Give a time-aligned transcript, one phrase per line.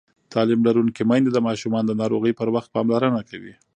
[0.33, 3.53] تعلیم لرونکې میندې د ماشومانو د ناروغۍ پر وخت پاملرنه کوي.